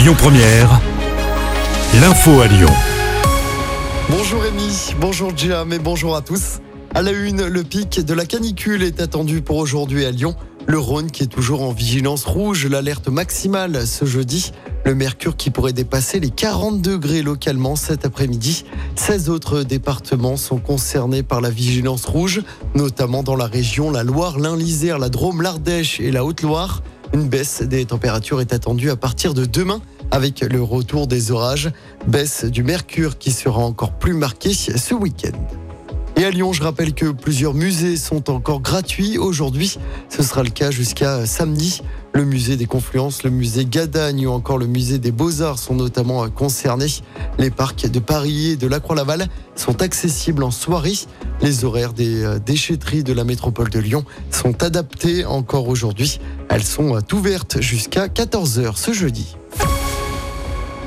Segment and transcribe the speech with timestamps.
[0.00, 0.80] Lyon Première,
[2.00, 2.70] l'info à Lyon.
[4.08, 6.60] Bonjour Rémi, bonjour Jam et bonjour à tous.
[6.94, 10.36] À la une, le pic de la canicule est attendu pour aujourd'hui à Lyon.
[10.66, 14.52] Le Rhône qui est toujours en vigilance rouge, l'alerte maximale ce jeudi.
[14.86, 18.64] Le mercure qui pourrait dépasser les 40 degrés localement cet après-midi.
[18.96, 22.40] 16 autres départements sont concernés par la vigilance rouge,
[22.74, 26.80] notamment dans la région la Loire, l'Ain-Lisère, la Drôme, l'Ardèche et la Haute-Loire.
[27.12, 31.70] Une baisse des températures est attendue à partir de demain avec le retour des orages.
[32.06, 35.69] Baisse du mercure qui sera encore plus marquée ce week-end.
[36.20, 39.78] Et à Lyon, je rappelle que plusieurs musées sont encore gratuits aujourd'hui.
[40.10, 41.80] Ce sera le cas jusqu'à samedi.
[42.12, 46.28] Le musée des Confluences, le musée Gadagne ou encore le musée des Beaux-Arts sont notamment
[46.28, 46.92] concernés.
[47.38, 50.92] Les parcs de Paris et de la Croix-Laval sont accessibles en soirée.
[51.40, 56.20] Les horaires des euh, déchetteries de la métropole de Lyon sont adaptés encore aujourd'hui.
[56.50, 59.38] Elles sont euh, ouvertes jusqu'à 14h ce jeudi.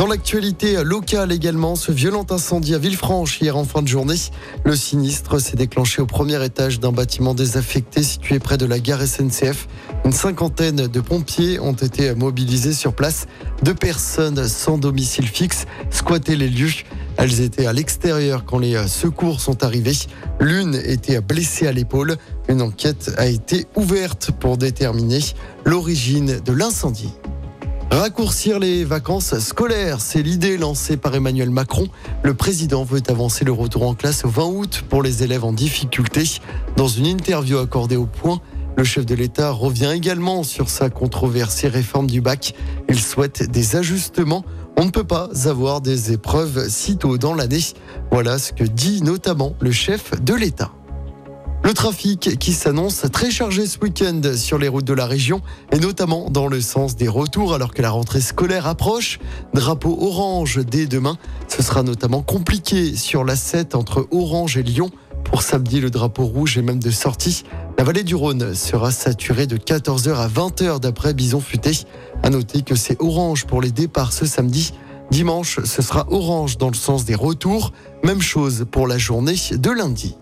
[0.00, 4.14] Dans l'actualité locale également, ce violent incendie à Villefranche hier en fin de journée.
[4.64, 9.06] Le sinistre s'est déclenché au premier étage d'un bâtiment désaffecté situé près de la gare
[9.06, 9.68] SNCF.
[10.06, 13.26] Une cinquantaine de pompiers ont été mobilisés sur place.
[13.62, 16.72] Deux personnes sans domicile fixe squattaient les lieux.
[17.18, 19.98] Elles étaient à l'extérieur quand les secours sont arrivés.
[20.40, 22.16] L'une était blessée à l'épaule.
[22.48, 25.20] Une enquête a été ouverte pour déterminer
[25.66, 27.12] l'origine de l'incendie.
[27.90, 31.88] Raccourcir les vacances scolaires, c'est l'idée lancée par Emmanuel Macron.
[32.22, 35.52] Le président veut avancer le retour en classe au 20 août pour les élèves en
[35.52, 36.22] difficulté.
[36.76, 38.40] Dans une interview accordée au point,
[38.76, 42.54] le chef de l'État revient également sur sa controversée réforme du bac.
[42.88, 44.44] Il souhaite des ajustements.
[44.76, 47.64] On ne peut pas avoir des épreuves si tôt dans l'année.
[48.12, 50.70] Voilà ce que dit notamment le chef de l'État.
[51.70, 55.40] Le trafic qui s'annonce très chargé ce week-end sur les routes de la région
[55.70, 59.20] et notamment dans le sens des retours alors que la rentrée scolaire approche.
[59.54, 61.16] Drapeau orange dès demain.
[61.46, 64.90] Ce sera notamment compliqué sur la 7 entre Orange et Lyon.
[65.22, 67.44] Pour samedi, le drapeau rouge est même de sortie.
[67.78, 71.70] La vallée du Rhône sera saturée de 14h à 20h d'après Bison Futé.
[72.24, 74.72] À noter que c'est orange pour les départs ce samedi.
[75.12, 77.70] Dimanche, ce sera orange dans le sens des retours.
[78.02, 80.16] Même chose pour la journée de lundi.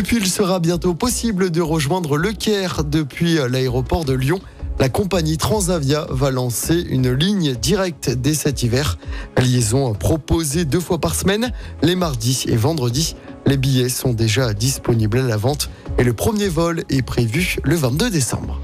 [0.00, 4.40] Et puis il sera bientôt possible de rejoindre le Caire depuis l'aéroport de Lyon.
[4.78, 8.96] La compagnie Transavia va lancer une ligne directe dès cet hiver.
[9.36, 11.52] Liaison proposée deux fois par semaine,
[11.82, 13.14] les mardis et vendredis.
[13.44, 15.68] Les billets sont déjà disponibles à la vente
[15.98, 18.58] et le premier vol est prévu le 22 décembre.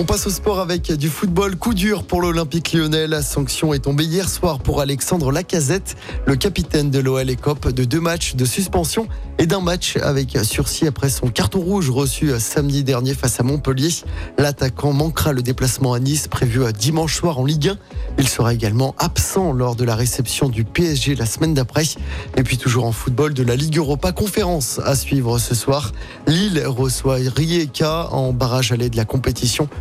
[0.00, 1.56] On passe au sport avec du football.
[1.56, 3.08] Coup dur pour l'Olympique lyonnais.
[3.08, 7.82] La sanction est tombée hier soir pour Alexandre Lacazette, le capitaine de l'OL écope de
[7.82, 9.08] deux matchs de suspension
[9.40, 13.90] et d'un match avec sursis après son carton rouge reçu samedi dernier face à Montpellier.
[14.38, 17.78] L'attaquant manquera le déplacement à Nice prévu dimanche soir en Ligue 1.
[18.18, 21.82] Il sera également absent lors de la réception du PSG la semaine d'après.
[22.36, 25.90] Et puis toujours en football de la Ligue Europa conférence à suivre ce soir.
[26.28, 29.68] Lille reçoit Rijeka en barrage allé de la compétition.